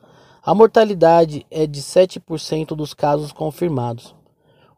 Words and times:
A 0.43 0.55
mortalidade 0.55 1.45
é 1.51 1.67
de 1.67 1.83
7% 1.83 2.69
dos 2.69 2.95
casos 2.95 3.33
confirmados. 3.33 4.15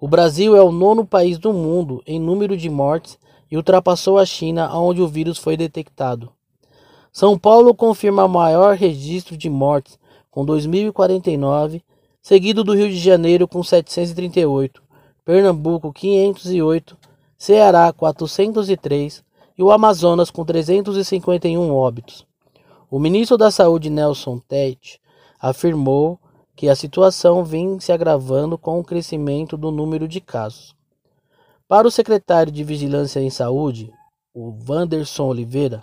O 0.00 0.08
Brasil 0.08 0.56
é 0.56 0.60
o 0.60 0.72
nono 0.72 1.06
país 1.06 1.38
do 1.38 1.52
mundo 1.52 2.02
em 2.04 2.18
número 2.18 2.56
de 2.56 2.68
mortes 2.68 3.16
e 3.48 3.56
ultrapassou 3.56 4.18
a 4.18 4.26
China, 4.26 4.76
onde 4.76 5.00
o 5.00 5.06
vírus 5.06 5.38
foi 5.38 5.56
detectado. 5.56 6.32
São 7.12 7.38
Paulo 7.38 7.72
confirma 7.72 8.26
maior 8.26 8.74
registro 8.74 9.36
de 9.36 9.48
mortes, 9.48 9.96
com 10.32 10.44
2.049, 10.44 11.82
seguido 12.20 12.64
do 12.64 12.74
Rio 12.74 12.88
de 12.88 12.98
Janeiro 12.98 13.46
com 13.46 13.62
738, 13.62 14.82
Pernambuco 15.24 15.92
508, 15.92 16.96
Ceará 17.36 17.92
403, 17.92 19.22
e 19.58 19.62
o 19.62 19.72
Amazonas 19.72 20.30
com 20.30 20.44
351 20.44 21.74
óbitos. 21.74 22.24
O 22.88 23.00
ministro 23.00 23.36
da 23.36 23.50
Saúde 23.50 23.90
Nelson 23.90 24.38
Tete 24.38 25.00
afirmou 25.40 26.18
que 26.54 26.68
a 26.68 26.76
situação 26.76 27.44
vem 27.44 27.78
se 27.80 27.92
agravando 27.92 28.56
com 28.56 28.78
o 28.78 28.84
crescimento 28.84 29.56
do 29.56 29.70
número 29.70 30.06
de 30.06 30.20
casos. 30.20 30.74
Para 31.66 31.86
o 31.86 31.90
secretário 31.90 32.50
de 32.50 32.64
Vigilância 32.64 33.20
em 33.20 33.30
Saúde, 33.30 33.92
o 34.32 34.56
Wanderson 34.68 35.26
Oliveira, 35.26 35.82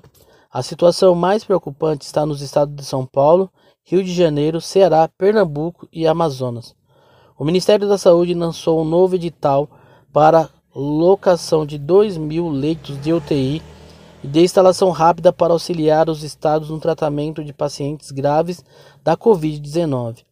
a 0.51 0.63
situação 0.63 1.13
mais 1.13 1.43
preocupante 1.43 2.05
está 2.05 2.25
nos 2.25 2.41
estados 2.41 2.73
de 2.75 2.83
São 2.83 3.05
Paulo, 3.05 3.51
Rio 3.83 4.03
de 4.03 4.13
Janeiro, 4.13 4.59
Ceará, 4.61 5.07
Pernambuco 5.17 5.87
e 5.91 6.07
Amazonas. 6.07 6.73
O 7.37 7.43
Ministério 7.43 7.87
da 7.87 7.97
Saúde 7.97 8.33
lançou 8.33 8.81
um 8.81 8.85
novo 8.85 9.15
edital 9.15 9.69
para 10.11 10.49
locação 10.73 11.65
de 11.65 11.77
2 11.77 12.17
mil 12.17 12.49
leitos 12.49 12.99
de 13.01 13.13
UTI 13.13 13.61
e 14.25 14.27
de 14.27 14.41
instalação 14.41 14.89
rápida 14.89 15.31
para 15.31 15.53
auxiliar 15.53 16.09
os 16.09 16.23
estados 16.23 16.71
no 16.71 16.79
tratamento 16.79 17.43
de 17.43 17.53
pacientes 17.53 18.09
graves 18.09 18.65
da 19.03 19.15
Covid-19. 19.15 20.23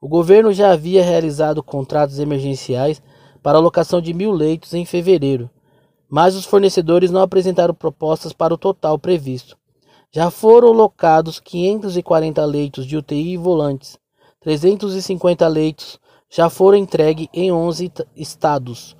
O 0.00 0.08
governo 0.08 0.52
já 0.52 0.72
havia 0.72 1.04
realizado 1.04 1.62
contratos 1.62 2.18
emergenciais 2.18 3.00
para 3.44 3.56
a 3.56 3.60
locação 3.60 4.00
de 4.00 4.12
mil 4.12 4.32
leitos 4.32 4.74
em 4.74 4.84
fevereiro, 4.84 5.48
mas 6.08 6.34
os 6.34 6.44
fornecedores 6.44 7.12
não 7.12 7.20
apresentaram 7.20 7.72
propostas 7.72 8.32
para 8.32 8.52
o 8.52 8.58
total 8.58 8.98
previsto. 8.98 9.56
Já 10.10 10.28
foram 10.28 10.72
locados 10.72 11.38
540 11.38 12.44
leitos 12.44 12.84
de 12.84 12.96
UTI 12.96 13.36
volantes, 13.36 13.96
350 14.40 15.46
leitos 15.46 16.00
já 16.28 16.50
foram 16.50 16.78
entregues 16.78 17.28
em 17.32 17.52
11 17.52 17.92
estados. 18.16 18.96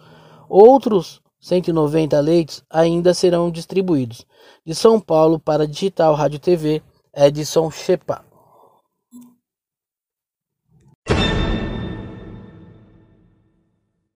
Outros 0.48 1.20
190 1.47 2.19
leitos 2.19 2.64
ainda 2.69 3.14
serão 3.14 3.52
distribuídos. 3.52 4.27
De 4.64 4.75
São 4.75 4.98
Paulo 4.98 5.39
para 5.39 5.64
Digital 5.64 6.12
Rádio 6.12 6.41
TV, 6.41 6.83
Edson 7.14 7.70
Chepa. 7.70 8.26